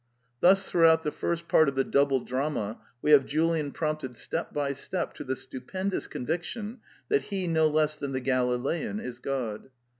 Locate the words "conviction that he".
6.07-7.45